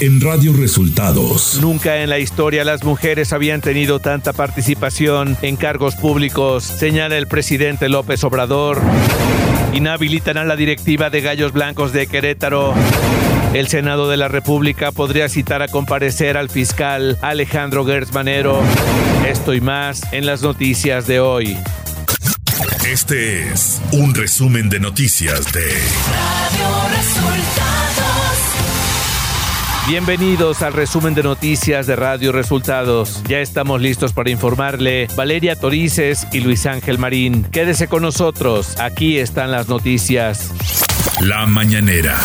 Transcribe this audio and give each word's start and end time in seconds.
en 0.00 0.20
Radio 0.20 0.54
Resultados. 0.54 1.58
Nunca 1.60 2.02
en 2.02 2.08
la 2.08 2.18
historia 2.18 2.64
las 2.64 2.84
mujeres 2.84 3.32
habían 3.32 3.60
tenido 3.60 3.98
tanta 3.98 4.32
participación 4.32 5.36
en 5.42 5.56
cargos 5.56 5.94
públicos, 5.94 6.64
señala 6.64 7.18
el 7.18 7.26
presidente 7.26 7.88
López 7.88 8.24
Obrador. 8.24 8.80
Inhabilitan 9.74 10.38
a 10.38 10.44
la 10.44 10.56
directiva 10.56 11.10
de 11.10 11.20
Gallos 11.20 11.52
Blancos 11.52 11.92
de 11.92 12.06
Querétaro. 12.06 12.74
El 13.52 13.68
Senado 13.68 14.08
de 14.08 14.16
la 14.16 14.28
República 14.28 14.90
podría 14.90 15.28
citar 15.28 15.60
a 15.60 15.68
comparecer 15.68 16.36
al 16.36 16.48
fiscal 16.48 17.18
Alejandro 17.20 17.84
Gersmanero. 17.84 18.60
Esto 19.28 19.54
y 19.54 19.60
más 19.60 20.12
en 20.12 20.24
las 20.24 20.40
noticias 20.40 21.06
de 21.06 21.20
hoy. 21.20 21.58
Este 22.86 23.50
es 23.52 23.80
un 23.92 24.14
resumen 24.14 24.70
de 24.70 24.80
noticias 24.80 25.52
de 25.52 25.66
Radio 25.66 26.88
Resultados. 26.96 28.29
Bienvenidos 29.90 30.62
al 30.62 30.72
resumen 30.72 31.14
de 31.14 31.24
noticias 31.24 31.88
de 31.88 31.96
Radio 31.96 32.30
Resultados. 32.30 33.24
Ya 33.26 33.40
estamos 33.40 33.80
listos 33.80 34.12
para 34.12 34.30
informarle 34.30 35.08
Valeria 35.16 35.56
Torices 35.56 36.28
y 36.32 36.38
Luis 36.38 36.64
Ángel 36.66 36.96
Marín. 36.96 37.42
Quédese 37.50 37.88
con 37.88 38.02
nosotros, 38.02 38.78
aquí 38.78 39.18
están 39.18 39.50
las 39.50 39.68
noticias. 39.68 40.52
La 41.20 41.44
mañanera. 41.44 42.20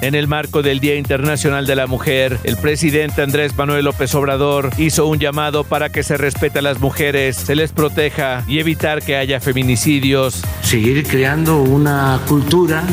En 0.00 0.14
el 0.14 0.28
marco 0.28 0.62
del 0.62 0.78
Día 0.78 0.94
Internacional 0.94 1.66
de 1.66 1.74
la 1.74 1.88
Mujer, 1.88 2.38
el 2.44 2.56
presidente 2.56 3.20
Andrés 3.20 3.56
Manuel 3.56 3.84
López 3.84 4.14
Obrador 4.14 4.70
hizo 4.78 5.06
un 5.06 5.18
llamado 5.18 5.64
para 5.64 5.88
que 5.90 6.04
se 6.04 6.16
respete 6.16 6.60
a 6.60 6.62
las 6.62 6.78
mujeres, 6.78 7.36
se 7.36 7.56
les 7.56 7.72
proteja 7.72 8.44
y 8.46 8.60
evitar 8.60 9.02
que 9.02 9.16
haya 9.16 9.40
feminicidios. 9.40 10.42
Seguir 10.62 11.04
creando 11.04 11.60
una 11.62 12.20
cultura 12.28 12.84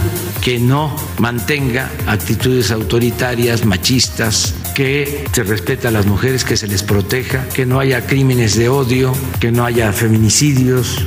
que 0.43 0.57
no 0.57 0.95
mantenga 1.19 1.91
actitudes 2.07 2.71
autoritarias, 2.71 3.65
machistas, 3.65 4.55
que 4.73 5.25
se 5.31 5.43
respete 5.43 5.87
a 5.87 5.91
las 5.91 6.07
mujeres, 6.07 6.43
que 6.43 6.57
se 6.57 6.67
les 6.67 6.81
proteja, 6.81 7.47
que 7.49 7.67
no 7.67 7.79
haya 7.79 8.05
crímenes 8.07 8.57
de 8.57 8.67
odio, 8.67 9.13
que 9.39 9.51
no 9.51 9.63
haya 9.63 9.93
feminicidios. 9.93 11.05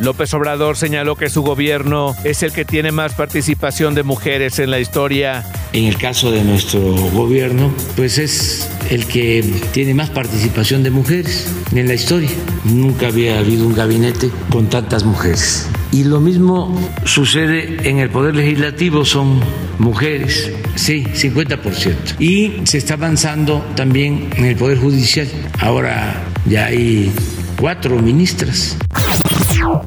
López 0.00 0.32
Obrador 0.34 0.76
señaló 0.76 1.16
que 1.16 1.28
su 1.28 1.42
gobierno 1.42 2.14
es 2.24 2.42
el 2.42 2.52
que 2.52 2.64
tiene 2.64 2.92
más 2.92 3.14
participación 3.14 3.94
de 3.94 4.02
mujeres 4.02 4.58
en 4.58 4.70
la 4.70 4.80
historia. 4.80 5.44
En 5.72 5.84
el 5.84 5.98
caso 5.98 6.30
de 6.30 6.42
nuestro 6.44 6.80
gobierno, 6.80 7.72
pues 7.96 8.18
es 8.18 8.70
el 8.90 9.06
que 9.06 9.44
tiene 9.72 9.94
más 9.94 10.10
participación 10.10 10.82
de 10.82 10.90
mujeres 10.90 11.46
en 11.74 11.88
la 11.88 11.94
historia. 11.94 12.30
Nunca 12.64 13.08
había 13.08 13.38
habido 13.38 13.66
un 13.66 13.74
gabinete 13.74 14.30
con 14.50 14.68
tantas 14.68 15.04
mujeres. 15.04 15.68
Y 15.90 16.04
lo 16.04 16.20
mismo 16.20 16.78
sucede 17.04 17.88
en 17.88 17.98
el 17.98 18.10
Poder 18.10 18.34
Legislativo, 18.34 19.04
son 19.04 19.40
mujeres, 19.78 20.52
sí, 20.74 21.04
50%. 21.04 22.18
Y 22.18 22.66
se 22.66 22.78
está 22.78 22.94
avanzando 22.94 23.64
también 23.74 24.28
en 24.36 24.44
el 24.44 24.56
Poder 24.56 24.78
Judicial. 24.78 25.28
Ahora 25.60 26.22
ya 26.46 26.66
hay 26.66 27.10
cuatro 27.58 27.98
ministras. 27.98 28.76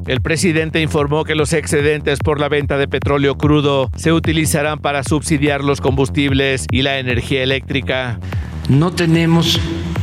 El 0.07 0.21
presidente 0.21 0.81
informó 0.81 1.23
que 1.23 1.35
los 1.35 1.53
excedentes 1.53 2.19
por 2.19 2.39
la 2.39 2.49
venta 2.49 2.77
de 2.77 2.87
petróleo 2.87 3.37
crudo 3.37 3.89
se 3.95 4.11
utilizarán 4.11 4.79
para 4.79 5.03
subsidiar 5.03 5.63
los 5.63 5.79
combustibles 5.79 6.65
y 6.71 6.81
la 6.81 6.99
energía 6.99 7.43
eléctrica. 7.43 8.19
No 8.67 8.91
tenemos 8.91 9.59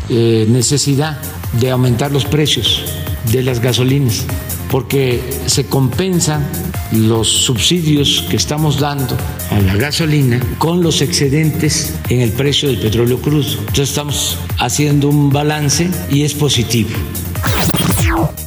eh, 0.08 0.46
necesidad 0.48 1.18
de 1.60 1.70
aumentar 1.70 2.12
los 2.12 2.24
precios 2.24 2.84
de 3.32 3.42
las 3.42 3.60
gasolinas 3.60 4.26
porque 4.70 5.20
se 5.46 5.66
compensan 5.66 6.46
los 6.92 7.28
subsidios 7.28 8.24
que 8.30 8.36
estamos 8.36 8.78
dando 8.78 9.16
a 9.50 9.60
la 9.60 9.76
gasolina 9.76 10.40
con 10.58 10.82
los 10.82 11.00
excedentes 11.02 11.98
en 12.08 12.20
el 12.20 12.30
precio 12.32 12.68
del 12.68 12.78
petróleo 12.78 13.20
crudo. 13.20 13.50
Entonces 13.58 13.88
estamos 13.90 14.38
haciendo 14.58 15.08
un 15.08 15.30
balance 15.30 15.90
y 16.10 16.22
es 16.22 16.34
positivo. 16.34 16.90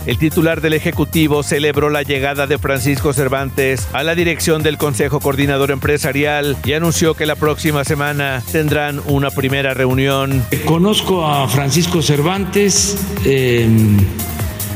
El 0.06 0.18
titular 0.18 0.62
del 0.62 0.74
Ejecutivo 0.74 1.44
celebró 1.44 1.92
la 1.92 2.02
llegada 2.02 2.48
de 2.48 2.58
Francisco 2.58 3.14
Cervantes 3.14 3.88
a 3.94 4.04
la 4.04 4.16
dirección 4.16 4.64
del 4.64 4.80
Consejo 4.80 5.20
Coordinador 5.20 5.70
Empresarial 5.70 6.58
y 6.66 6.74
anunció 6.74 7.14
que 7.14 7.28
la 7.28 7.36
próxima 7.36 7.84
semana 7.84 8.42
tendrán 8.52 9.00
una 9.06 9.30
primera 9.30 9.76
reunión. 9.76 10.44
Conozco 10.66 11.28
a 11.28 11.48
Francisco 11.48 12.02
Cervantes, 12.02 12.98
eh, 13.26 13.68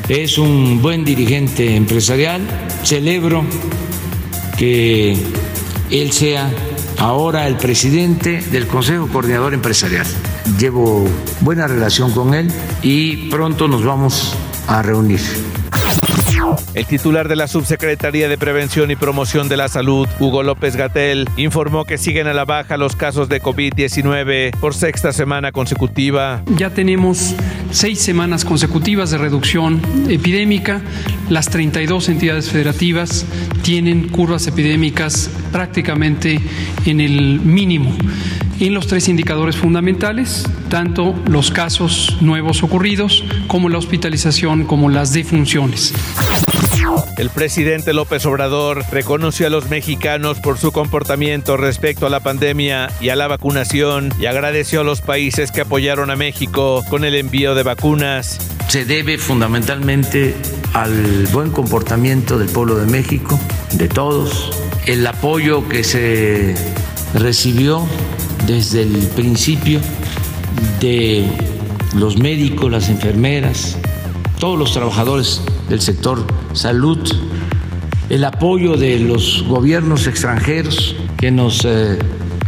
es 0.10 0.38
un 0.38 0.82
buen 0.84 1.04
dirigente 1.04 1.76
empresarial, 1.76 2.42
celebro 2.84 3.44
que 4.58 5.18
él 5.90 6.12
sea 6.12 6.52
ahora 7.00 7.48
el 7.48 7.58
presidente 7.58 8.42
del 8.52 8.68
Consejo 8.68 9.08
Coordinador 9.08 9.56
Empresarial. 9.56 10.06
Llevo 10.60 11.08
buena 11.42 11.68
relación 11.68 12.12
con 12.12 12.36
él 12.36 12.52
y 12.84 13.30
pronto 13.30 13.68
nos 13.68 13.84
vamos 13.84 14.36
a 14.68 14.82
reunir. 14.82 15.55
El 16.76 16.86
titular 16.88 17.30
de 17.30 17.38
la 17.38 17.48
Subsecretaría 17.48 18.28
de 18.28 18.38
Prevención 18.38 18.92
y 18.92 18.98
Promoción 18.98 19.48
de 19.48 19.56
la 19.56 19.70
Salud, 19.70 20.10
Hugo 20.20 20.44
López 20.44 20.76
Gatel, 20.76 21.30
informó 21.38 21.86
que 21.86 21.98
siguen 21.98 22.28
a 22.28 22.34
la 22.34 22.44
baja 22.44 22.76
los 22.76 22.98
casos 22.98 23.30
de 23.30 23.42
COVID-19 23.42 24.60
por 24.60 24.74
sexta 24.74 25.14
semana 25.14 25.54
consecutiva. 25.54 26.44
Ya 26.58 26.72
tenemos 26.72 27.34
seis 27.72 28.02
semanas 28.02 28.44
consecutivas 28.44 29.10
de 29.10 29.18
reducción 29.20 29.80
epidémica. 30.10 30.82
Las 31.30 31.48
32 31.48 32.10
entidades 32.10 32.50
federativas 32.50 33.26
tienen 33.62 34.10
curvas 34.10 34.46
epidémicas 34.48 35.30
prácticamente 35.54 36.42
en 36.86 37.00
el 37.00 37.40
mínimo 37.40 37.96
en 38.60 38.74
los 38.74 38.88
tres 38.88 39.10
indicadores 39.10 39.58
fundamentales, 39.58 40.46
tanto 40.70 41.14
los 41.28 41.52
casos 41.52 42.18
nuevos 42.22 42.64
ocurridos 42.64 43.24
como 43.48 43.70
la 43.70 43.78
hospitalización 43.78 44.66
como 44.66 44.90
las 44.90 45.12
defunciones. 45.12 45.94
El 47.18 47.30
presidente 47.30 47.94
López 47.94 48.26
Obrador 48.26 48.84
reconoció 48.92 49.48
a 49.48 49.50
los 49.50 49.70
mexicanos 49.70 50.40
por 50.40 50.58
su 50.58 50.72
comportamiento 50.72 51.58
respecto 51.58 52.06
a 52.06 52.10
la 52.10 52.20
pandemia 52.20 52.90
y 53.00 53.10
a 53.10 53.16
la 53.16 53.28
vacunación 53.28 54.14
y 54.20 54.26
agradeció 54.26 54.82
a 54.82 54.84
los 54.84 55.02
países 55.02 55.52
que 55.52 55.62
apoyaron 55.62 56.12
a 56.12 56.16
México 56.16 56.84
con 56.90 57.06
el 57.06 57.16
envío 57.16 57.56
de 57.56 57.64
vacunas. 57.64 58.38
Se 58.68 58.84
debe 58.86 59.18
fundamentalmente 59.18 60.36
al 60.74 61.28
buen 61.32 61.52
comportamiento 61.52 62.38
del 62.38 62.50
pueblo 62.50 62.76
de 62.76 62.86
México, 62.92 63.40
de 63.74 63.88
todos, 63.88 64.52
el 64.86 65.08
apoyo 65.08 65.68
que 65.70 65.84
se 65.84 66.56
recibió 67.14 67.88
desde 68.46 68.82
el 68.82 69.08
principio 69.16 69.80
de 70.80 71.26
los 71.96 72.18
médicos, 72.18 72.70
las 72.72 72.90
enfermeras, 72.90 73.78
todos 74.40 74.58
los 74.58 74.74
trabajadores 74.74 75.42
del 75.70 75.82
sector 75.82 76.26
salud, 76.54 77.00
el 78.10 78.24
apoyo 78.24 78.78
de 78.78 79.00
los 79.00 79.44
gobiernos 79.48 80.08
extranjeros 80.08 80.96
que 81.18 81.32
nos 81.32 81.66
eh, 81.66 81.98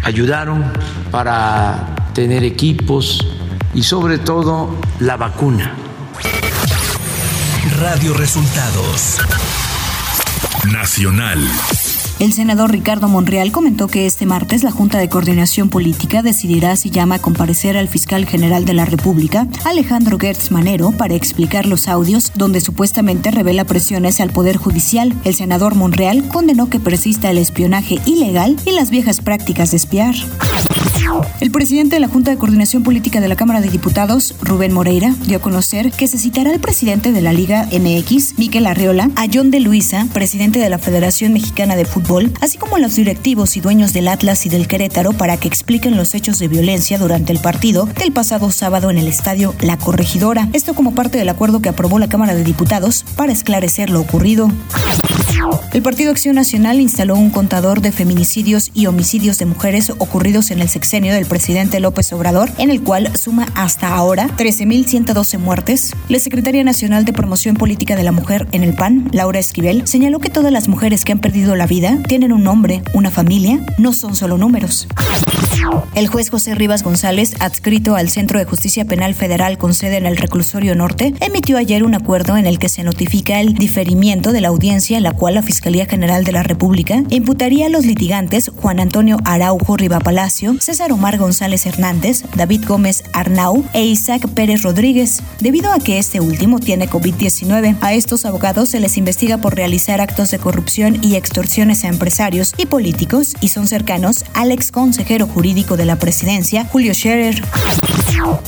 ayudaron 0.03 0.71
para 1.11 1.95
tener 2.13 2.43
equipos 2.43 3.25
y 3.73 3.83
sobre 3.83 4.17
todo 4.17 4.75
la 4.99 5.17
vacuna. 5.17 5.73
Radio 7.79 8.13
Resultados 8.13 9.19
Nacional. 10.71 11.47
El 12.19 12.33
senador 12.33 12.71
Ricardo 12.71 13.07
Monreal 13.07 13.51
comentó 13.51 13.87
que 13.87 14.07
este 14.07 14.25
martes 14.25 14.63
la 14.63 14.71
Junta 14.71 14.97
de 14.97 15.07
Coordinación 15.07 15.69
Política 15.69 16.23
decidirá 16.23 16.75
si 16.75 16.89
llama 16.89 17.15
a 17.15 17.19
comparecer 17.19 17.77
al 17.77 17.87
fiscal 17.87 18.25
general 18.25 18.65
de 18.65 18.73
la 18.73 18.85
República, 18.85 19.47
Alejandro 19.65 20.17
Gertz 20.17 20.49
Manero, 20.49 20.91
para 20.91 21.13
explicar 21.13 21.67
los 21.67 21.87
audios 21.87 22.31
donde 22.33 22.59
supuestamente 22.59 23.29
revela 23.29 23.65
presiones 23.65 24.19
al 24.19 24.31
Poder 24.31 24.57
Judicial. 24.57 25.13
El 25.25 25.35
senador 25.35 25.75
Monreal 25.75 26.27
condenó 26.27 26.71
que 26.71 26.79
persista 26.79 27.29
el 27.29 27.37
espionaje 27.37 27.99
ilegal 28.07 28.57
y 28.65 28.71
las 28.71 28.89
viejas 28.89 29.21
prácticas 29.21 29.69
de 29.69 29.77
espiar. 29.77 30.15
El 31.39 31.51
presidente 31.51 31.95
de 31.95 31.99
la 31.99 32.07
Junta 32.07 32.31
de 32.31 32.37
Coordinación 32.37 32.83
Política 32.83 33.19
de 33.19 33.27
la 33.27 33.35
Cámara 33.35 33.61
de 33.61 33.69
Diputados, 33.69 34.35
Rubén 34.41 34.73
Moreira, 34.73 35.15
dio 35.25 35.37
a 35.37 35.41
conocer 35.41 35.91
que 35.91 36.07
se 36.07 36.17
citará 36.17 36.51
al 36.51 36.59
presidente 36.59 37.11
de 37.11 37.21
la 37.21 37.33
Liga 37.33 37.67
MX, 37.71 38.37
Miquel 38.37 38.67
Arriola, 38.67 39.09
a 39.15 39.25
John 39.31 39.51
de 39.51 39.59
Luisa, 39.59 40.07
presidente 40.13 40.59
de 40.59 40.69
la 40.69 40.79
Federación 40.79 41.33
Mexicana 41.33 41.75
de 41.75 41.85
Fútbol, 41.85 42.31
así 42.41 42.57
como 42.57 42.75
a 42.75 42.79
los 42.79 42.95
directivos 42.95 43.57
y 43.57 43.61
dueños 43.61 43.93
del 43.93 44.07
Atlas 44.07 44.45
y 44.45 44.49
del 44.49 44.67
Querétaro 44.67 45.13
para 45.13 45.37
que 45.37 45.47
expliquen 45.47 45.97
los 45.97 46.13
hechos 46.15 46.39
de 46.39 46.47
violencia 46.47 46.97
durante 46.97 47.31
el 47.31 47.39
partido 47.39 47.85
del 47.85 48.11
pasado 48.11 48.51
sábado 48.51 48.89
en 48.89 48.97
el 48.97 49.07
estadio 49.07 49.55
La 49.61 49.77
Corregidora. 49.77 50.49
Esto 50.53 50.73
como 50.73 50.93
parte 50.93 51.17
del 51.17 51.29
acuerdo 51.29 51.61
que 51.61 51.69
aprobó 51.69 51.99
la 51.99 52.09
Cámara 52.09 52.35
de 52.35 52.43
Diputados 52.43 53.05
para 53.15 53.31
esclarecer 53.31 53.89
lo 53.89 54.01
ocurrido. 54.01 54.49
El 55.73 55.81
Partido 55.81 56.11
Acción 56.11 56.35
Nacional 56.35 56.79
instaló 56.79 57.15
un 57.15 57.29
contador 57.29 57.81
de 57.81 57.91
feminicidios 57.91 58.71
y 58.73 58.87
homicidios 58.87 59.37
de 59.37 59.45
mujeres 59.45 59.91
ocurridos 59.91 60.51
en 60.51 60.59
el 60.59 60.69
sexenio 60.69 61.13
del 61.13 61.25
presidente 61.25 61.79
López 61.79 62.11
Obrador, 62.13 62.49
en 62.57 62.71
el 62.71 62.81
cual 62.81 63.15
suma 63.15 63.47
hasta 63.53 63.93
ahora 63.93 64.27
13.112 64.37 65.37
muertes. 65.37 65.95
La 66.09 66.19
Secretaria 66.19 66.63
Nacional 66.63 67.05
de 67.05 67.13
Promoción 67.13 67.55
Política 67.55 67.95
de 67.95 68.03
la 68.03 68.11
Mujer 68.11 68.47
en 68.51 68.63
el 68.63 68.73
PAN, 68.73 69.09
Laura 69.11 69.39
Esquivel, 69.39 69.87
señaló 69.87 70.19
que 70.19 70.29
todas 70.29 70.51
las 70.51 70.67
mujeres 70.67 71.05
que 71.05 71.11
han 71.11 71.19
perdido 71.19 71.55
la 71.55 71.67
vida 71.67 71.99
tienen 72.07 72.33
un 72.33 72.43
nombre, 72.43 72.81
una 72.93 73.11
familia, 73.11 73.59
no 73.77 73.93
son 73.93 74.15
solo 74.15 74.37
números. 74.37 74.87
El 75.95 76.07
juez 76.07 76.29
José 76.29 76.55
Rivas 76.55 76.83
González, 76.83 77.33
adscrito 77.39 77.95
al 77.95 78.09
Centro 78.09 78.39
de 78.39 78.45
Justicia 78.45 78.85
Penal 78.85 79.15
Federal 79.15 79.57
con 79.57 79.73
sede 79.73 79.97
en 79.97 80.05
el 80.05 80.17
Reclusorio 80.17 80.75
Norte, 80.75 81.13
emitió 81.19 81.57
ayer 81.57 81.83
un 81.83 81.95
acuerdo 81.95 82.37
en 82.37 82.45
el 82.45 82.59
que 82.59 82.69
se 82.69 82.83
notifica 82.83 83.39
el 83.41 83.55
diferimiento 83.55 84.31
de 84.31 84.41
la 84.41 84.49
audiencia 84.49 84.97
en 84.97 85.03
la 85.07 85.13
cual 85.13 85.35
la 85.35 85.41
Fiscalía 85.41 85.85
General 85.85 86.25
de 86.25 86.33
la 86.33 86.43
República 86.43 87.01
imputaría 87.09 87.67
a 87.67 87.69
los 87.69 87.85
litigantes 87.85 88.51
Juan 88.57 88.81
Antonio 88.81 89.19
Araujo 89.23 89.77
Riva 89.77 90.01
Palacio, 90.01 90.57
César 90.59 90.91
Omar 90.91 91.17
González 91.17 91.65
Hernández, 91.65 92.23
David 92.35 92.65
Gómez 92.67 93.05
Arnau 93.13 93.63
e 93.73 93.85
Isaac 93.85 94.27
Pérez 94.27 94.63
Rodríguez, 94.63 95.21
debido 95.39 95.71
a 95.71 95.79
que 95.79 95.97
este 95.97 96.19
último 96.19 96.59
tiene 96.59 96.89
COVID-19. 96.89 97.77
A 97.79 97.93
estos 97.93 98.25
abogados 98.25 98.67
se 98.67 98.81
les 98.81 98.97
investiga 98.97 99.37
por 99.37 99.55
realizar 99.55 100.01
actos 100.01 100.29
de 100.29 100.39
corrupción 100.39 100.99
y 101.01 101.15
extorsiones 101.15 101.85
a 101.85 101.87
empresarios 101.87 102.53
y 102.57 102.65
políticos 102.65 103.33
y 103.39 103.47
son 103.47 103.65
cercanos 103.65 104.25
al 104.33 104.51
ex 104.51 104.71
consejero 104.71 105.25
jurídico 105.25 105.77
de 105.77 105.85
la 105.85 105.95
presidencia, 105.95 106.65
Julio 106.65 106.93
Scherer. 106.93 107.41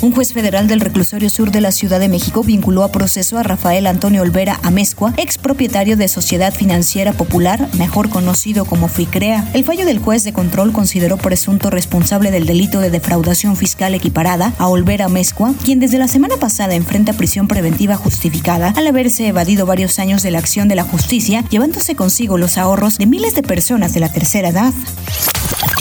Un 0.02 0.14
juez 0.14 0.34
federal 0.34 0.68
del 0.68 0.82
reclusorio 0.82 1.30
sur 1.30 1.52
de 1.52 1.62
la 1.62 1.72
Ciudad 1.72 2.00
de 2.00 2.10
México 2.10 2.44
vinculó 2.44 2.84
a 2.84 2.92
proceso 2.92 3.38
a 3.38 3.44
Rafael 3.44 3.88
Antonio 3.88 4.22
Olvera 4.24 4.60
Amezcua, 4.64 5.14
ex 5.18 5.38
propietario 5.38 5.96
de 5.96 6.08
Sociedad 6.08 6.49
Financiera 6.52 7.14
Popular, 7.14 7.70
mejor 7.78 8.10
conocido 8.10 8.66
como 8.66 8.88
FICREA. 8.88 9.50
El 9.54 9.64
fallo 9.64 9.86
del 9.86 10.00
juez 10.00 10.24
de 10.24 10.34
control 10.34 10.72
consideró 10.72 11.18
presunto 11.18 11.70
responsable 11.70 12.32
del 12.32 12.46
delito 12.46 12.80
de 12.80 12.90
defraudación 12.90 13.56
fiscal 13.56 13.94
equiparada 13.94 14.54
a 14.58 14.68
Olvera 14.68 15.06
Amezcua, 15.06 15.54
quien 15.64 15.80
desde 15.80 15.98
la 15.98 16.08
semana 16.08 16.38
pasada 16.38 16.76
enfrenta 16.76 17.14
prisión 17.14 17.48
preventiva 17.48 17.96
justificada 17.96 18.74
al 18.76 18.88
haberse 18.88 19.28
evadido 19.28 19.66
varios 19.66 20.00
años 20.00 20.24
de 20.24 20.32
la 20.32 20.40
acción 20.40 20.68
de 20.68 20.76
la 20.76 20.84
justicia, 20.84 21.44
llevándose 21.50 21.96
consigo 21.96 22.38
los 22.38 22.58
ahorros 22.58 22.98
de 22.98 23.06
miles 23.06 23.36
de 23.36 23.44
personas 23.44 23.94
de 23.94 24.00
la 24.00 24.12
tercera 24.12 24.50
edad. 24.50 24.74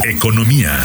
Economía. 0.05 0.81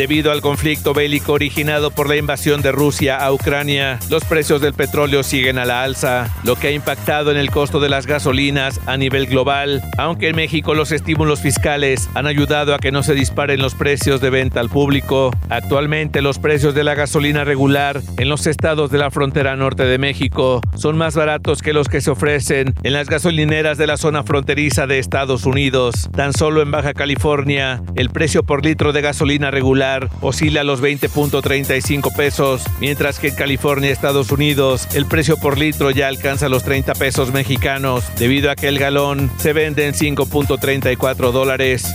Debido 0.00 0.32
al 0.32 0.40
conflicto 0.40 0.94
bélico 0.94 1.34
originado 1.34 1.90
por 1.90 2.08
la 2.08 2.16
invasión 2.16 2.62
de 2.62 2.72
Rusia 2.72 3.18
a 3.18 3.30
Ucrania, 3.34 3.98
los 4.08 4.24
precios 4.24 4.62
del 4.62 4.72
petróleo 4.72 5.22
siguen 5.22 5.58
a 5.58 5.66
la 5.66 5.82
alza, 5.82 6.34
lo 6.42 6.56
que 6.56 6.68
ha 6.68 6.70
impactado 6.70 7.30
en 7.30 7.36
el 7.36 7.50
costo 7.50 7.80
de 7.80 7.90
las 7.90 8.06
gasolinas 8.06 8.80
a 8.86 8.96
nivel 8.96 9.26
global, 9.26 9.82
aunque 9.98 10.28
en 10.28 10.36
México 10.36 10.72
los 10.72 10.90
estímulos 10.90 11.42
fiscales 11.42 12.08
han 12.14 12.26
ayudado 12.26 12.74
a 12.74 12.78
que 12.78 12.92
no 12.92 13.02
se 13.02 13.12
disparen 13.12 13.60
los 13.60 13.74
precios 13.74 14.22
de 14.22 14.30
venta 14.30 14.60
al 14.60 14.70
público. 14.70 15.32
Actualmente 15.50 16.22
los 16.22 16.38
precios 16.38 16.74
de 16.74 16.82
la 16.82 16.94
gasolina 16.94 17.44
regular 17.44 18.00
en 18.16 18.30
los 18.30 18.46
estados 18.46 18.90
de 18.90 18.96
la 18.96 19.10
frontera 19.10 19.54
norte 19.54 19.84
de 19.84 19.98
México 19.98 20.62
son 20.76 20.96
más 20.96 21.14
baratos 21.14 21.60
que 21.60 21.74
los 21.74 21.88
que 21.88 22.00
se 22.00 22.10
ofrecen 22.10 22.72
en 22.84 22.94
las 22.94 23.10
gasolineras 23.10 23.76
de 23.76 23.86
la 23.86 23.98
zona 23.98 24.22
fronteriza 24.22 24.86
de 24.86 24.98
Estados 24.98 25.44
Unidos. 25.44 26.08
Tan 26.16 26.32
solo 26.32 26.62
en 26.62 26.70
Baja 26.70 26.94
California, 26.94 27.82
el 27.96 28.08
precio 28.08 28.44
por 28.44 28.64
litro 28.64 28.94
de 28.94 29.02
gasolina 29.02 29.50
regular 29.50 29.89
oscila 30.20 30.60
a 30.60 30.64
los 30.64 30.82
20.35 30.82 32.14
pesos, 32.14 32.62
mientras 32.80 33.18
que 33.18 33.28
en 33.28 33.34
California, 33.34 33.90
Estados 33.90 34.30
Unidos, 34.30 34.88
el 34.94 35.06
precio 35.06 35.36
por 35.36 35.58
litro 35.58 35.90
ya 35.90 36.08
alcanza 36.08 36.48
los 36.48 36.62
30 36.64 36.94
pesos 36.94 37.32
mexicanos, 37.32 38.04
debido 38.16 38.50
a 38.50 38.56
que 38.56 38.68
el 38.68 38.78
galón 38.78 39.30
se 39.38 39.52
vende 39.52 39.86
en 39.86 39.94
5.34 39.94 41.32
dólares. 41.32 41.92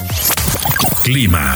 Clima. 1.04 1.56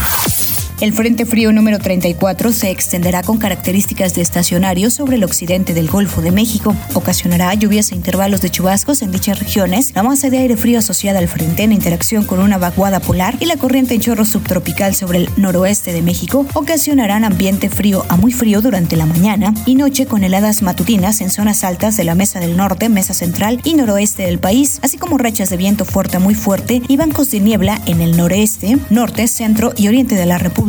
El 0.81 0.93
Frente 0.93 1.25
Frío 1.25 1.51
número 1.51 1.77
34 1.77 2.53
se 2.53 2.71
extenderá 2.71 3.21
con 3.21 3.37
características 3.37 4.15
de 4.15 4.21
estacionario 4.21 4.89
sobre 4.89 5.17
el 5.17 5.25
occidente 5.25 5.73
del 5.73 5.89
Golfo 5.89 6.21
de 6.21 6.31
México. 6.31 6.73
Ocasionará 6.93 7.53
lluvias 7.53 7.91
e 7.91 7.95
intervalos 7.95 8.39
de 8.39 8.49
chubascos 8.49 9.01
en 9.01 9.11
dichas 9.11 9.39
regiones. 9.39 9.91
La 9.93 10.03
masa 10.03 10.29
de 10.29 10.37
aire 10.37 10.55
frío 10.55 10.79
asociada 10.79 11.19
al 11.19 11.27
frente 11.27 11.63
en 11.63 11.73
interacción 11.73 12.23
con 12.23 12.39
una 12.39 12.57
vaguada 12.57 13.01
polar 13.01 13.35
y 13.41 13.45
la 13.45 13.57
corriente 13.57 13.93
en 13.93 13.99
chorro 13.99 14.23
subtropical 14.23 14.95
sobre 14.95 15.17
el 15.17 15.29
noroeste 15.35 15.91
de 15.91 16.01
México 16.01 16.45
ocasionarán 16.53 17.25
ambiente 17.25 17.69
frío 17.69 18.05
a 18.07 18.15
muy 18.15 18.31
frío 18.31 18.61
durante 18.61 18.95
la 18.95 19.05
mañana 19.05 19.53
y 19.65 19.75
noche 19.75 20.05
con 20.05 20.23
heladas 20.23 20.61
matutinas 20.61 21.19
en 21.19 21.29
zonas 21.29 21.65
altas 21.65 21.97
de 21.97 22.05
la 22.05 22.15
Mesa 22.15 22.39
del 22.39 22.55
Norte, 22.55 22.87
Mesa 22.87 23.13
Central 23.13 23.59
y 23.65 23.73
Noroeste 23.73 24.23
del 24.23 24.39
país, 24.39 24.79
así 24.81 24.97
como 24.97 25.17
rachas 25.17 25.49
de 25.49 25.57
viento 25.57 25.83
fuerte 25.83 26.15
a 26.15 26.21
muy 26.21 26.35
fuerte 26.35 26.81
y 26.87 26.95
bancos 26.95 27.31
de 27.31 27.41
niebla 27.41 27.81
en 27.85 27.99
el 27.99 28.15
noreste, 28.15 28.77
norte, 28.89 29.27
centro 29.27 29.73
y 29.75 29.89
oriente 29.89 30.15
de 30.15 30.25
la 30.25 30.37
República 30.37 30.68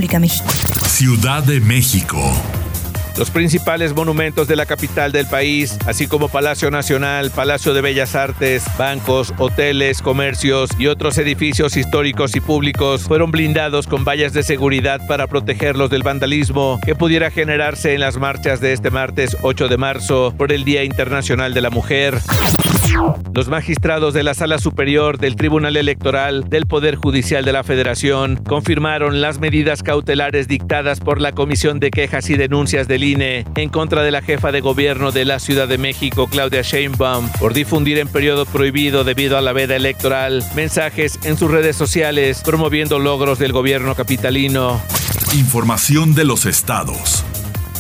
Ciudad 0.87 1.45
de 1.45 1.61
México. 1.61 2.19
Los 3.19 3.31
principales 3.31 3.95
monumentos 3.95 4.49
de 4.49 4.57
la 4.57 4.65
capital 4.65 5.13
del 5.13 5.27
país, 5.27 5.77
así 5.87 6.07
como 6.07 6.29
Palacio 6.29 6.71
Nacional, 6.71 7.31
Palacio 7.31 7.75
de 7.75 7.83
Bellas 7.83 8.15
Artes, 8.15 8.65
bancos, 8.79 9.35
hoteles, 9.37 10.01
comercios 10.01 10.71
y 10.79 10.87
otros 10.87 11.19
edificios 11.19 11.77
históricos 11.77 12.35
y 12.35 12.41
públicos, 12.41 13.03
fueron 13.03 13.31
blindados 13.31 13.87
con 13.87 14.07
vallas 14.07 14.33
de 14.33 14.43
seguridad 14.43 15.07
para 15.07 15.27
protegerlos 15.27 15.91
del 15.91 16.03
vandalismo 16.03 16.81
que 16.83 16.95
pudiera 16.95 17.31
generarse 17.31 17.93
en 17.93 18.01
las 18.01 18.17
marchas 18.17 18.61
de 18.61 18.73
este 18.73 18.91
martes 18.91 19.37
8 19.43 19.69
de 19.69 19.77
marzo 19.77 20.33
por 20.39 20.51
el 20.51 20.65
Día 20.65 20.83
Internacional 20.85 21.53
de 21.53 21.61
la 21.61 21.69
Mujer. 21.69 22.19
Los 23.35 23.49
magistrados 23.49 24.15
de 24.15 24.23
la 24.23 24.35
Sala 24.35 24.59
Superior 24.59 25.19
del 25.19 25.37
Tribunal 25.37 25.77
Electoral 25.77 26.49
del 26.49 26.67
Poder 26.67 26.97
Judicial 26.97 27.45
de 27.45 27.53
la 27.53 27.63
Federación 27.63 28.37
confirmaron 28.37 29.21
las 29.21 29.39
medidas 29.39 29.83
cautelares 29.83 30.49
dictadas 30.49 31.01
por 31.01 31.21
la 31.21 31.33
Comisión 31.33 31.79
de 31.79 31.91
Quejas 31.91 32.29
y 32.31 32.37
Denuncias 32.37 32.89
del 32.89 33.05
INE 33.05 33.47
en 33.55 33.69
contra 33.69 34.03
de 34.03 34.11
la 34.11 34.23
jefa 34.23 34.53
de 34.53 34.61
gobierno 34.61 35.13
de 35.13 35.25
la 35.25 35.39
Ciudad 35.39 35.69
de 35.69 35.79
México, 35.79 36.27
Claudia 36.27 36.63
Sheinbaum, 36.63 37.29
por 37.39 37.55
difundir 37.55 37.99
en 37.99 38.09
periodo 38.09 38.45
prohibido 38.47 39.05
debido 39.05 39.39
a 39.39 39.41
la 39.41 39.53
veda 39.53 39.77
electoral 39.77 40.45
mensajes 40.55 41.19
en 41.25 41.37
sus 41.37 41.51
redes 41.51 41.77
sociales 41.77 42.43
promoviendo 42.45 42.99
logros 42.99 43.39
del 43.39 43.53
gobierno 43.53 43.95
capitalino. 43.95 44.81
Información 45.35 46.15
de 46.15 46.25
los 46.25 46.45
estados. 46.47 47.25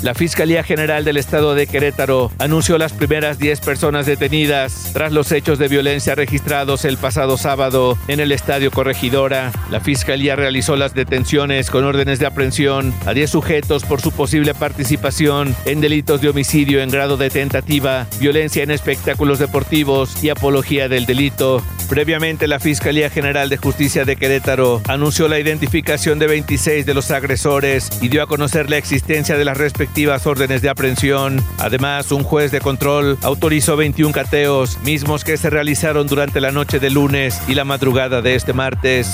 La 0.02 0.14
Fiscalía 0.14 0.62
General 0.62 1.04
del 1.04 1.18
Estado 1.18 1.54
de 1.54 1.66
Querétaro 1.66 2.32
anunció 2.38 2.78
las 2.78 2.94
primeras 2.94 3.38
10 3.38 3.60
personas 3.60 4.06
detenidas 4.06 4.90
tras 4.94 5.12
los 5.12 5.30
hechos 5.30 5.58
de 5.58 5.68
violencia 5.68 6.14
registrados 6.14 6.86
el 6.86 6.96
pasado 6.96 7.36
sábado 7.36 7.98
en 8.08 8.18
el 8.18 8.32
Estadio 8.32 8.70
Corregidora. 8.70 9.52
La 9.70 9.80
Fiscalía 9.80 10.36
realizó 10.36 10.76
las 10.76 10.94
detenciones 10.94 11.70
con 11.70 11.84
órdenes 11.84 12.18
de 12.18 12.24
aprehensión 12.24 12.94
a 13.04 13.12
10 13.12 13.30
sujetos 13.30 13.84
por 13.84 14.00
su 14.00 14.10
posible 14.10 14.54
participación 14.54 15.54
en 15.66 15.82
delitos 15.82 16.22
de 16.22 16.30
homicidio 16.30 16.80
en 16.80 16.90
grado 16.90 17.18
de 17.18 17.28
tentativa, 17.28 18.06
violencia 18.18 18.62
en 18.62 18.70
espectáculos 18.70 19.38
deportivos 19.38 20.24
y 20.24 20.30
apología 20.30 20.88
del 20.88 21.04
delito. 21.04 21.62
Previamente, 21.90 22.46
la 22.46 22.60
Fiscalía 22.60 23.10
General 23.10 23.48
de 23.48 23.56
Justicia 23.56 24.04
de 24.04 24.14
Querétaro 24.14 24.80
anunció 24.86 25.26
la 25.26 25.40
identificación 25.40 26.20
de 26.20 26.28
26 26.28 26.86
de 26.86 26.94
los 26.94 27.10
agresores 27.10 27.90
y 28.00 28.06
dio 28.06 28.22
a 28.22 28.28
conocer 28.28 28.70
la 28.70 28.76
existencia 28.76 29.36
de 29.36 29.44
las 29.44 29.58
respectivas 29.58 30.24
órdenes 30.24 30.62
de 30.62 30.68
aprehensión. 30.68 31.44
Además, 31.58 32.12
un 32.12 32.22
juez 32.22 32.52
de 32.52 32.60
control 32.60 33.18
autorizó 33.22 33.76
21 33.76 34.12
cateos, 34.12 34.78
mismos 34.84 35.24
que 35.24 35.36
se 35.36 35.50
realizaron 35.50 36.06
durante 36.06 36.40
la 36.40 36.52
noche 36.52 36.78
de 36.78 36.90
lunes 36.90 37.42
y 37.48 37.54
la 37.54 37.64
madrugada 37.64 38.22
de 38.22 38.36
este 38.36 38.52
martes. 38.52 39.10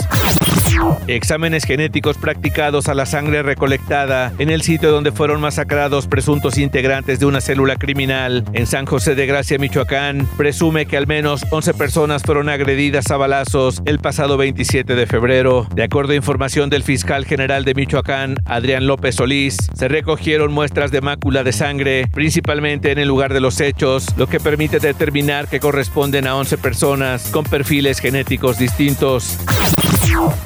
Exámenes 1.07 1.65
genéticos 1.65 2.19
practicados 2.19 2.89
a 2.89 2.95
la 2.95 3.07
sangre 3.07 3.43
recolectada 3.43 4.33
en 4.39 4.51
el 4.51 4.63
sitio 4.63 4.91
donde 4.91 5.13
fueron 5.13 5.41
masacrados 5.41 6.07
presuntos 6.07 6.59
integrantes 6.59 7.21
de 7.21 7.27
una 7.27 7.41
célula 7.41 7.77
criminal 7.77 8.45
en 8.53 8.67
San 8.67 8.87
José 8.87 9.15
de 9.15 9.27
Gracia, 9.27 9.59
Michoacán, 9.59 10.29
presume 10.37 10.87
que 10.87 10.97
al 10.97 11.07
menos 11.07 11.45
11 11.51 11.75
personas 11.75 12.23
fueron 12.23 12.49
agredidas 12.49 13.11
a 13.11 13.17
balazos 13.17 13.83
el 13.85 13.99
pasado 13.99 14.37
27 14.37 14.95
de 14.95 15.07
febrero. 15.07 15.67
De 15.75 15.85
acuerdo 15.85 16.13
a 16.13 16.17
información 16.17 16.71
del 16.71 16.83
fiscal 16.83 17.25
general 17.25 17.65
de 17.65 17.75
Michoacán, 17.75 18.37
Adrián 18.45 18.87
López 18.87 19.17
Solís, 19.17 19.57
se 19.75 19.89
recogieron 19.89 20.53
muestras 20.53 20.91
de 20.91 21.01
mácula 21.01 21.45
de 21.45 21.53
sangre, 21.53 22.07
principalmente 22.13 22.91
en 22.91 22.99
el 22.99 23.09
lugar 23.09 23.33
de 23.33 23.41
los 23.41 23.61
hechos, 23.61 24.07
lo 24.17 24.27
que 24.27 24.41
permite 24.41 24.81
determinar 24.81 25.49
que 25.49 25.61
corresponden 25.61 26.27
a 26.27 26.37
11 26.37 26.59
personas 26.59 27.29
con 27.31 27.45
perfiles 27.45 28.01
genéticos 28.01 28.59
distintos. 28.59 29.39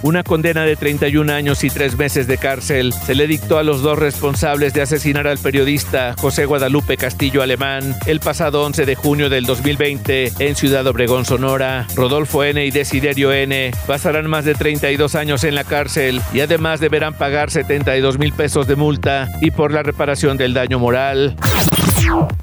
Una 0.03 0.23
condena 0.23 0.65
de 0.65 0.77
31 0.77 1.33
años 1.33 1.63
y 1.63 1.71
3 1.71 1.97
meses 1.97 2.27
de 2.27 2.39
cárcel 2.39 2.93
se 2.93 3.15
le 3.15 3.27
dictó 3.27 3.59
a 3.59 3.63
los 3.63 3.83
dos 3.83 3.99
responsables 3.99 4.73
de 4.73 4.83
asesinar 4.83 5.27
al 5.27 5.39
periodista 5.39 6.15
José 6.19 6.47
Guadalupe 6.47 6.97
Castillo 6.97 7.43
Alemán 7.43 7.95
el 8.07 8.21
pasado 8.21 8.65
11 8.65 8.87
de 8.87 8.95
junio 8.95 9.29
del 9.29 9.45
2020 9.45 10.33
en 10.39 10.57
Ciudad 10.57 10.87
Obregón, 10.87 11.25
Sonora. 11.25 11.87
Rodolfo 11.95 12.45
N. 12.45 12.65
y 12.65 12.71
Desiderio 12.71 13.33
N. 13.33 13.73
pasarán 13.87 14.29
más 14.29 14.45
de 14.45 14.55
32 14.55 15.15
años 15.15 15.45
en 15.45 15.55
la 15.55 15.65
cárcel 15.65 16.21
y 16.33 16.41
además 16.41 16.81
deberán 16.81 17.15
pagar 17.15 17.51
72 17.51 18.19
mil 18.19 18.33
pesos 18.33 18.67
de 18.67 18.77
multa 18.77 19.29
y 19.41 19.51
por 19.51 19.73
la 19.73 19.83
reparación 19.83 20.37
del 20.37 20.55
daño 20.55 20.79
moral. 20.79 21.37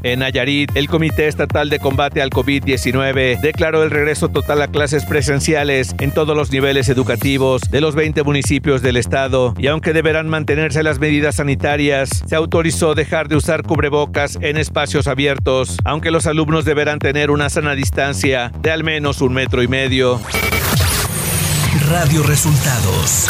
En 0.04 0.20
Nayarit, 0.20 0.72
el 0.76 0.88
Comité 0.88 1.28
Estatal 1.28 1.70
de 1.70 1.80
Combate 1.80 2.22
al 2.22 2.30
COVID-19 2.30 3.40
declaró 3.42 3.84
el 3.84 3.92
regreso 3.92 4.30
total 4.30 4.62
a 4.62 4.68
clases 4.68 5.06
presenciales 5.06 5.96
en 6.00 6.12
todos 6.12 6.36
los 6.36 6.52
niveles 6.52 6.90
educativos 6.90 7.62
de 7.70 7.82
los 7.82 7.96
20 7.96 8.24
municipios 8.24 8.82
del 8.82 8.98
estado 8.98 9.54
y 9.58 9.68
aunque 9.68 9.94
deberán 9.94 10.30
mantenerse 10.30 10.84
las 10.84 11.00
medidas 11.00 11.36
sanitarias, 11.36 12.10
se 12.26 12.36
autorizó 12.36 12.96
dejar 12.96 13.28
de 13.28 13.36
usar 13.36 13.64
cubrebocas 13.64 14.38
en 14.42 14.58
espacios 14.58 15.08
abiertos, 15.08 15.78
aunque 15.84 16.12
los 16.12 16.28
alumnos 16.28 16.66
deberán 16.66 17.00
tener 17.00 17.32
una 17.32 17.50
sana 17.50 17.76
distancia 17.76 18.52
de 18.62 18.72
al 18.72 18.84
menos 18.84 19.22
un 19.22 19.34
metro 19.34 19.64
y 19.64 19.68
medio. 19.68 20.22
Radio 21.90 22.24
Resultados 22.24 23.30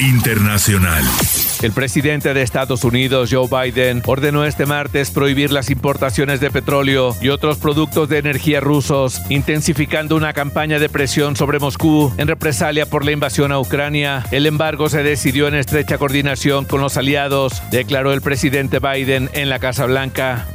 Internacional. 0.00 1.04
El 1.62 1.72
presidente 1.72 2.34
de 2.34 2.42
Estados 2.42 2.84
Unidos, 2.84 3.30
Joe 3.32 3.48
Biden, 3.48 4.02
ordenó 4.06 4.44
este 4.44 4.66
martes 4.66 5.10
prohibir 5.10 5.50
las 5.50 5.70
importaciones 5.70 6.40
de 6.40 6.50
petróleo 6.50 7.16
y 7.20 7.30
otros 7.30 7.58
productos 7.58 8.08
de 8.08 8.18
energía 8.18 8.60
rusos, 8.60 9.22
intensificando 9.30 10.16
una 10.16 10.32
campaña 10.32 10.78
de 10.78 10.88
presión 10.88 11.34
sobre 11.34 11.58
Moscú 11.58 12.12
en 12.18 12.28
represalia 12.28 12.86
por 12.86 13.04
la 13.04 13.12
invasión 13.12 13.52
a 13.52 13.58
Ucrania. 13.58 14.24
El 14.30 14.46
embargo 14.46 14.88
se 14.88 15.02
decidió 15.02 15.48
en 15.48 15.54
estrecha 15.54 15.98
coordinación 15.98 16.64
con 16.64 16.80
los 16.80 16.96
aliados, 16.96 17.62
declaró 17.70 18.12
el 18.12 18.20
presidente 18.20 18.78
Biden 18.78 19.30
en 19.32 19.48
la 19.48 19.58
Casa 19.58 19.86
Blanca. 19.86 20.46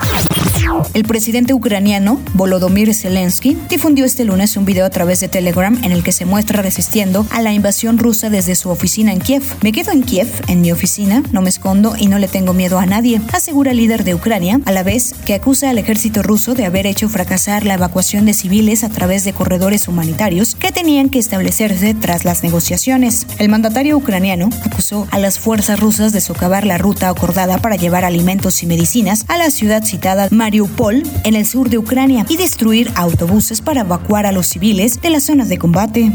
El 0.94 1.04
presidente 1.06 1.54
ucraniano, 1.54 2.20
Volodymyr 2.34 2.94
Zelensky, 2.94 3.58
difundió 3.70 4.06
este 4.06 4.26
lunes 4.26 4.58
un 4.58 4.66
video 4.66 4.86
a 4.86 4.90
través 4.90 5.20
de 5.20 5.28
Telegram 5.28 5.78
en 5.84 5.92
el 5.92 6.04
que 6.04 6.12
se 6.12 6.26
muestra 6.26 6.62
resistiendo 6.62 7.26
a 7.32 7.42
la 7.42 7.54
invasión 7.54 7.98
rusa 7.98 8.30
desde 8.30 8.56
su 8.56 8.70
oficina 8.70 9.14
en 9.14 9.20
Kiev. 9.20 9.44
Me 9.62 9.72
quedo 9.72 9.92
en 9.92 10.04
Kiev, 10.04 10.28
en 10.48 10.62
mi 10.62 10.72
oficina, 10.72 11.24
no 11.32 11.42
me 11.42 11.50
escondo 11.50 11.96
y 11.98 12.08
no 12.08 12.20
le 12.20 12.28
tengo 12.28 12.54
miedo 12.54 12.78
a 12.80 12.86
nadie, 12.86 13.22
asegura 13.32 13.72
el 13.72 13.78
líder 13.78 14.04
de 14.04 14.16
Ucrania, 14.16 14.60
a 14.66 14.72
la 14.72 14.84
vez 14.84 15.14
que 15.26 15.34
acusa 15.34 15.70
al 15.70 15.78
ejército 15.78 16.24
ruso 16.24 16.54
de 16.54 16.66
haber 16.66 16.86
hecho 16.86 17.10
fracasar 17.10 17.66
la 17.66 17.76
evacuación 17.76 18.26
de 18.26 18.34
civiles 18.34 18.84
a 18.84 18.90
través 18.90 19.24
de 19.24 19.34
corredores 19.34 19.88
humanitarios 19.88 20.56
que 20.56 20.72
tenían 20.72 21.10
que 21.10 21.20
establecerse 21.20 21.94
tras 21.94 22.26
las 22.26 22.44
negociaciones. 22.44 23.26
El 23.40 23.50
mandatario 23.50 23.98
ucraniano 23.98 24.50
acusó 24.66 25.08
a 25.12 25.20
las 25.20 25.40
fuerzas 25.40 25.80
rusas 25.80 26.14
de 26.14 26.22
socavar 26.22 26.66
la 26.66 26.78
ruta 26.78 27.10
acordada 27.10 27.58
para 27.60 27.76
llevar 27.78 28.06
alimentos 28.06 28.62
y 28.64 28.68
medicinas 28.68 29.26
a 29.28 29.38
la 29.38 29.50
ciudad 29.50 29.84
citada 29.84 30.28
Mariupol, 30.52 31.04
en 31.24 31.36
el 31.36 31.46
sur 31.46 31.70
de 31.70 31.78
Ucrania, 31.78 32.26
y 32.28 32.36
destruir 32.36 32.92
autobuses 32.96 33.62
para 33.62 33.82
evacuar 33.82 34.26
a 34.26 34.34
los 34.34 34.48
civiles 34.48 35.00
de 35.00 35.10
las 35.10 35.24
zonas 35.24 35.48
de 35.48 35.58
combate. 35.58 36.12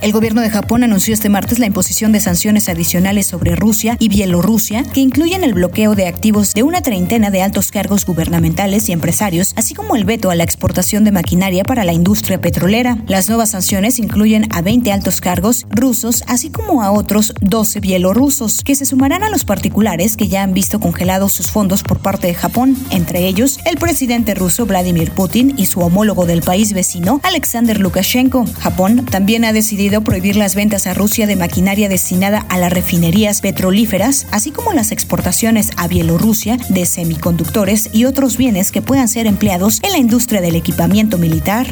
El 0.00 0.12
gobierno 0.12 0.40
de 0.40 0.48
Japón 0.48 0.84
anunció 0.84 1.12
este 1.12 1.28
martes 1.28 1.58
la 1.58 1.66
imposición 1.66 2.12
de 2.12 2.20
sanciones 2.20 2.68
adicionales 2.70 3.26
sobre 3.26 3.54
Rusia 3.54 3.96
y 3.98 4.08
Bielorrusia 4.08 4.84
que 4.84 5.00
incluyen 5.00 5.44
el 5.44 5.52
bloqueo 5.52 5.94
de 5.94 6.06
activos 6.06 6.54
de 6.54 6.62
una 6.62 6.80
treintena 6.80 7.30
de 7.30 7.42
altos 7.42 7.70
cargos 7.70 8.06
gubernamentales 8.06 8.88
y 8.88 8.92
empresarios, 8.92 9.52
así 9.56 9.74
como 9.74 9.96
el 9.96 10.04
veto 10.04 10.30
a 10.30 10.34
la 10.34 10.44
exportación 10.44 11.04
de 11.04 11.12
maquinaria 11.12 11.62
para 11.62 11.84
la 11.84 11.92
industria 11.92 12.40
petrolera. 12.40 12.96
Las 13.06 13.28
nuevas 13.28 13.50
sanciones 13.50 13.98
incluyen 13.98 14.46
a 14.50 14.62
20 14.62 14.92
altos 14.92 15.20
cargos 15.20 15.66
rusos, 15.68 16.24
así 16.26 16.48
como 16.48 16.82
a 16.82 16.90
otros 16.90 17.34
12 17.42 17.80
bielorrusos, 17.80 18.62
que 18.62 18.76
se 18.76 18.86
sumarán 18.86 19.24
a 19.24 19.28
los 19.28 19.44
particulares 19.44 20.16
que 20.16 20.28
ya 20.28 20.42
han 20.42 20.54
visto 20.54 20.80
congelados 20.80 21.32
sus 21.32 21.50
fondos 21.50 21.82
por 21.82 21.98
parte 21.98 22.28
de 22.28 22.34
Japón, 22.34 22.76
entre 22.90 23.25
ellos 23.26 23.58
el 23.64 23.76
presidente 23.76 24.34
ruso 24.34 24.66
Vladimir 24.66 25.10
Putin 25.10 25.54
y 25.56 25.66
su 25.66 25.80
homólogo 25.80 26.26
del 26.26 26.42
país 26.42 26.72
vecino, 26.72 27.20
Alexander 27.22 27.78
Lukashenko. 27.80 28.44
Japón 28.60 29.04
también 29.04 29.44
ha 29.44 29.52
decidido 29.52 30.02
prohibir 30.02 30.36
las 30.36 30.54
ventas 30.54 30.86
a 30.86 30.94
Rusia 30.94 31.26
de 31.26 31.36
maquinaria 31.36 31.88
destinada 31.88 32.46
a 32.48 32.58
las 32.58 32.72
refinerías 32.72 33.40
petrolíferas, 33.40 34.26
así 34.30 34.50
como 34.50 34.72
las 34.72 34.92
exportaciones 34.92 35.70
a 35.76 35.88
Bielorrusia 35.88 36.56
de 36.68 36.86
semiconductores 36.86 37.90
y 37.92 38.04
otros 38.04 38.36
bienes 38.36 38.70
que 38.72 38.82
puedan 38.82 39.08
ser 39.08 39.26
empleados 39.26 39.80
en 39.82 39.92
la 39.92 39.98
industria 39.98 40.40
del 40.40 40.56
equipamiento 40.56 41.18
militar. 41.18 41.66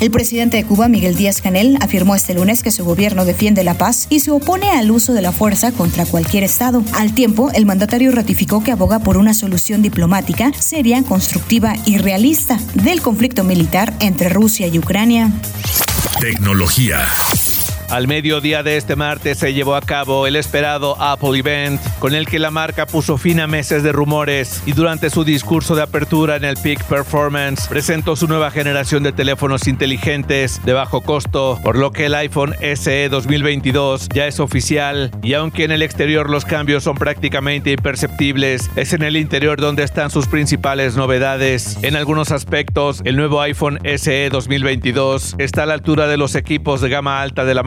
El 0.00 0.10
presidente 0.10 0.56
de 0.56 0.64
Cuba, 0.64 0.88
Miguel 0.88 1.16
Díaz 1.16 1.40
Canel, 1.40 1.78
afirmó 1.80 2.14
este 2.14 2.34
lunes 2.34 2.62
que 2.62 2.70
su 2.70 2.84
gobierno 2.84 3.24
defiende 3.24 3.64
la 3.64 3.74
paz 3.74 4.06
y 4.08 4.20
se 4.20 4.30
opone 4.30 4.70
al 4.70 4.90
uso 4.90 5.14
de 5.14 5.22
la 5.22 5.32
fuerza 5.32 5.72
contra 5.72 6.06
cualquier 6.06 6.44
Estado. 6.44 6.82
Al 6.94 7.14
tiempo, 7.14 7.50
el 7.52 7.66
mandatario 7.66 8.12
ratificó 8.12 8.62
que 8.62 8.72
aboga 8.72 9.00
por 9.00 9.16
una 9.16 9.34
solución 9.34 9.82
diplomática 9.82 10.33
seria, 10.58 11.02
constructiva 11.04 11.74
y 11.86 11.98
realista 11.98 12.58
del 12.74 13.00
conflicto 13.00 13.44
militar 13.44 13.94
entre 14.00 14.28
Rusia 14.28 14.66
y 14.66 14.78
Ucrania. 14.78 15.30
Tecnología. 16.20 17.06
Al 17.94 18.08
mediodía 18.08 18.64
de 18.64 18.76
este 18.76 18.96
martes 18.96 19.38
se 19.38 19.54
llevó 19.54 19.76
a 19.76 19.80
cabo 19.80 20.26
el 20.26 20.34
esperado 20.34 21.00
Apple 21.00 21.38
Event, 21.38 21.80
con 22.00 22.12
el 22.12 22.26
que 22.26 22.40
la 22.40 22.50
marca 22.50 22.86
puso 22.86 23.18
fin 23.18 23.38
a 23.38 23.46
meses 23.46 23.84
de 23.84 23.92
rumores 23.92 24.64
y 24.66 24.72
durante 24.72 25.10
su 25.10 25.22
discurso 25.22 25.76
de 25.76 25.82
apertura 25.82 26.34
en 26.34 26.42
el 26.42 26.56
Peak 26.56 26.82
Performance 26.86 27.68
presentó 27.68 28.16
su 28.16 28.26
nueva 28.26 28.50
generación 28.50 29.04
de 29.04 29.12
teléfonos 29.12 29.68
inteligentes 29.68 30.60
de 30.64 30.72
bajo 30.72 31.02
costo, 31.02 31.60
por 31.62 31.78
lo 31.78 31.92
que 31.92 32.06
el 32.06 32.16
iPhone 32.16 32.56
SE 32.74 33.08
2022 33.08 34.08
ya 34.12 34.26
es 34.26 34.40
oficial 34.40 35.12
y 35.22 35.34
aunque 35.34 35.62
en 35.62 35.70
el 35.70 35.82
exterior 35.82 36.30
los 36.30 36.44
cambios 36.44 36.82
son 36.82 36.96
prácticamente 36.96 37.70
imperceptibles, 37.70 38.72
es 38.74 38.92
en 38.92 39.04
el 39.04 39.16
interior 39.16 39.60
donde 39.60 39.84
están 39.84 40.10
sus 40.10 40.26
principales 40.26 40.96
novedades. 40.96 41.78
En 41.82 41.94
algunos 41.94 42.32
aspectos, 42.32 43.02
el 43.04 43.16
nuevo 43.16 43.40
iPhone 43.40 43.78
SE 43.84 44.30
2022 44.30 45.36
está 45.38 45.62
a 45.62 45.66
la 45.66 45.74
altura 45.74 46.08
de 46.08 46.16
los 46.16 46.34
equipos 46.34 46.80
de 46.80 46.88
gama 46.88 47.22
alta 47.22 47.44
de 47.44 47.54
la 47.54 47.62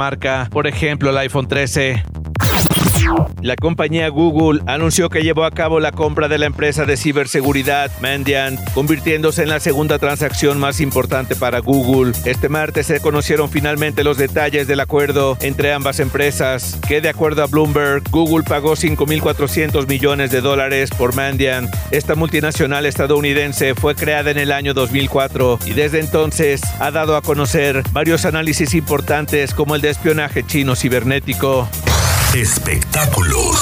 por 0.49 0.67
ejemplo 0.67 1.09
el 1.09 1.17
iPhone 1.17 1.47
13. 1.47 2.03
La 3.41 3.55
compañía 3.55 4.09
Google 4.09 4.61
anunció 4.65 5.09
que 5.09 5.21
llevó 5.21 5.45
a 5.45 5.51
cabo 5.51 5.79
la 5.79 5.91
compra 5.91 6.27
de 6.27 6.37
la 6.37 6.47
empresa 6.47 6.85
de 6.85 6.97
ciberseguridad 6.97 7.91
Mandiant, 8.01 8.59
convirtiéndose 8.73 9.43
en 9.43 9.49
la 9.49 9.59
segunda 9.59 9.99
transacción 9.99 10.59
más 10.59 10.81
importante 10.81 11.35
para 11.35 11.59
Google. 11.59 12.13
Este 12.25 12.49
martes 12.49 12.87
se 12.87 12.99
conocieron 12.99 13.49
finalmente 13.49 14.03
los 14.03 14.17
detalles 14.17 14.67
del 14.67 14.79
acuerdo 14.79 15.37
entre 15.41 15.73
ambas 15.73 15.99
empresas, 15.99 16.79
que 16.87 17.01
de 17.01 17.09
acuerdo 17.09 17.43
a 17.43 17.47
Bloomberg, 17.47 18.03
Google 18.09 18.43
pagó 18.43 18.73
5.400 18.73 19.87
millones 19.87 20.31
de 20.31 20.41
dólares 20.41 20.89
por 20.89 21.15
Mandiant. 21.15 21.69
Esta 21.91 22.15
multinacional 22.15 22.85
estadounidense 22.85 23.75
fue 23.75 23.95
creada 23.95 24.31
en 24.31 24.37
el 24.37 24.51
año 24.51 24.73
2004 24.73 25.59
y 25.65 25.73
desde 25.73 25.99
entonces 25.99 26.61
ha 26.79 26.91
dado 26.91 27.15
a 27.15 27.21
conocer 27.21 27.83
varios 27.91 28.25
análisis 28.25 28.73
importantes 28.73 29.53
como 29.53 29.75
el 29.75 29.81
de 29.81 29.89
espionaje 29.89 30.43
chino 30.45 30.75
cibernético. 30.75 31.67
Espectáculos. 32.35 33.57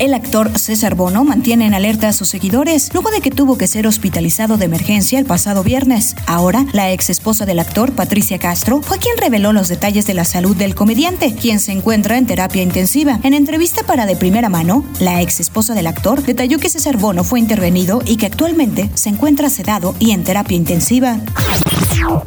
El 0.00 0.14
actor 0.14 0.58
César 0.58 0.96
Bono 0.96 1.22
mantiene 1.22 1.66
en 1.66 1.74
alerta 1.74 2.08
a 2.08 2.12
sus 2.12 2.28
seguidores 2.28 2.92
luego 2.92 3.10
de 3.10 3.20
que 3.20 3.30
tuvo 3.30 3.56
que 3.56 3.68
ser 3.68 3.86
hospitalizado 3.86 4.56
de 4.56 4.64
emergencia 4.64 5.20
el 5.20 5.26
pasado 5.26 5.62
viernes. 5.62 6.16
Ahora, 6.26 6.66
la 6.72 6.90
ex 6.90 7.10
esposa 7.10 7.46
del 7.46 7.60
actor, 7.60 7.92
Patricia 7.92 8.40
Castro, 8.40 8.82
fue 8.82 8.98
quien 8.98 9.16
reveló 9.18 9.52
los 9.52 9.68
detalles 9.68 10.06
de 10.06 10.14
la 10.14 10.24
salud 10.24 10.56
del 10.56 10.74
comediante, 10.74 11.34
quien 11.34 11.60
se 11.60 11.70
encuentra 11.70 12.18
en 12.18 12.26
terapia 12.26 12.62
intensiva. 12.62 13.20
En 13.22 13.34
entrevista 13.34 13.84
para 13.84 14.06
de 14.06 14.16
primera 14.16 14.48
mano, 14.48 14.84
la 14.98 15.22
ex 15.22 15.38
esposa 15.38 15.74
del 15.74 15.86
actor 15.86 16.24
detalló 16.24 16.58
que 16.58 16.70
César 16.70 16.96
Bono 16.96 17.22
fue 17.22 17.38
intervenido 17.38 18.02
y 18.04 18.16
que 18.16 18.26
actualmente 18.26 18.90
se 18.94 19.10
encuentra 19.10 19.50
sedado 19.50 19.94
y 20.00 20.10
en 20.10 20.24
terapia 20.24 20.56
intensiva. 20.56 21.20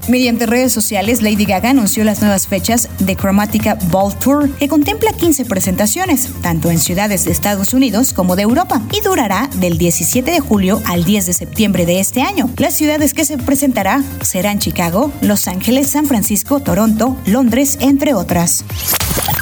Mediante 0.08 0.46
redes 0.46 0.72
sociales, 0.72 1.22
Lady 1.22 1.46
Gaga 1.46 1.72
anunció 1.72 2.04
las 2.04 2.22
nuevas 2.22 2.48
fechas 2.48 2.90
de 3.00 3.16
Chromatica 3.16 3.78
Ball 3.90 4.18
Tour, 4.18 4.50
que 4.58 4.68
contempla 4.68 5.14
15 5.14 5.46
presentaciones, 5.46 6.30
tanto 6.42 6.70
en 6.72 6.80
ciudades 6.80 7.26
de 7.26 7.32
Estados 7.32 7.74
Unidos 7.74 8.14
como 8.14 8.36
de 8.36 8.44
Europa, 8.44 8.82
y 8.92 9.02
durará 9.02 9.50
del 9.56 9.78
17 9.78 10.30
de 10.30 10.40
julio 10.40 10.82
al 10.86 11.04
10 11.04 11.26
de 11.26 11.34
septiembre 11.34 11.86
de 11.86 12.00
este 12.00 12.22
año. 12.22 12.50
Las 12.58 12.76
ciudades 12.76 13.14
que 13.14 13.26
se 13.26 13.38
presentará 13.38 14.04
serán 14.22 14.60
Chicago, 14.60 15.12
Los 15.22 15.48
Ángeles, 15.48 15.90
San 15.90 16.06
Francisco, 16.06 16.60
Toronto, 16.60 17.18
Londres, 17.26 17.78
entre 17.82 18.14
otras. 18.14 18.64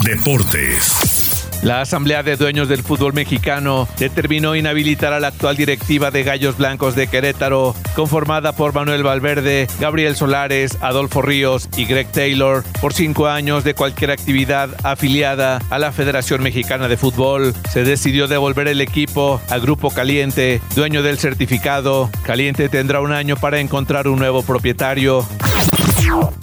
Deportes. 0.04 1.13
La 1.64 1.80
Asamblea 1.80 2.24
de 2.24 2.36
Dueños 2.36 2.68
del 2.68 2.84
Fútbol 2.84 3.14
Mexicano 3.14 3.88
determinó 3.98 4.54
inhabilitar 4.54 5.14
a 5.14 5.22
la 5.22 5.30
actual 5.30 5.56
directiva 5.56 6.12
de 6.12 6.24
Gallos 6.24 6.58
Blancos 6.58 6.94
de 6.94 7.08
Querétaro, 7.08 7.74
conformada 7.96 8.52
por 8.52 8.74
Manuel 8.74 9.02
Valverde, 9.02 9.68
Gabriel 9.80 10.18
Solares, 10.18 10.78
Adolfo 10.82 11.22
Ríos 11.22 11.70
y 11.78 11.86
Greg 11.86 12.12
Taylor, 12.12 12.66
por 12.82 12.94
cinco 12.94 13.28
años 13.28 13.64
de 13.64 13.76
cualquier 13.76 14.12
actividad 14.12 14.72
afiliada 14.84 15.62
a 15.70 15.80
la 15.80 15.94
Federación 15.94 16.44
Mexicana 16.44 16.90
de 16.90 16.98
Fútbol. 16.98 17.54
Se 17.72 17.86
decidió 17.86 18.28
devolver 18.28 18.68
el 18.68 18.82
equipo 18.82 19.40
a 19.50 19.58
Grupo 19.58 19.90
Caliente, 19.90 20.60
dueño 20.76 21.02
del 21.02 21.18
certificado. 21.18 22.10
Caliente 22.26 22.68
tendrá 22.68 23.00
un 23.00 23.14
año 23.14 23.38
para 23.38 23.62
encontrar 23.62 24.10
un 24.10 24.20
nuevo 24.20 24.44
propietario. 24.44 25.26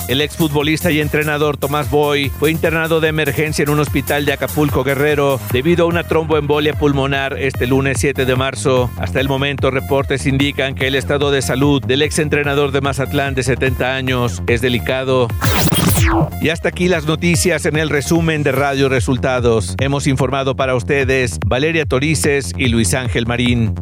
El 0.09 0.21
exfutbolista 0.21 0.90
y 0.90 1.00
entrenador 1.00 1.57
Tomás 1.57 1.90
Boy 1.90 2.31
fue 2.31 2.50
internado 2.50 3.00
de 3.00 3.09
emergencia 3.09 3.62
en 3.62 3.71
un 3.71 3.79
hospital 3.79 4.25
de 4.25 4.33
Acapulco 4.33 4.83
Guerrero 4.83 5.40
debido 5.52 5.85
a 5.85 5.88
una 5.88 6.05
tromboembolia 6.05 6.75
pulmonar 6.75 7.38
este 7.38 7.67
lunes 7.67 7.99
7 8.00 8.25
de 8.25 8.37
marzo. 8.37 8.90
Hasta 8.99 9.21
el 9.21 9.29
momento 9.29 9.71
reportes 9.71 10.26
indican 10.26 10.75
que 10.75 10.88
el 10.88 10.95
estado 10.95 11.31
de 11.31 11.43
salud 11.43 11.83
del 11.85 12.02
exentrenador 12.02 12.73
de 12.73 12.81
Mazatlán 12.81 13.35
de 13.35 13.43
70 13.43 13.95
años 13.95 14.43
es 14.47 14.61
delicado. 14.61 15.29
Y 16.40 16.49
hasta 16.49 16.71
aquí 16.71 16.88
las 16.88 17.07
noticias 17.07 17.67
en 17.67 17.76
el 17.76 17.88
resumen 17.88 18.43
de 18.43 18.52
Radio 18.52 18.88
Resultados. 18.88 19.76
Hemos 19.79 20.07
informado 20.07 20.57
para 20.57 20.75
ustedes 20.75 21.38
Valeria 21.47 21.87
Torices 21.87 22.52
y 22.57 22.69
Luis 22.69 22.95
Ángel 22.95 23.26
Marín. 23.26 23.75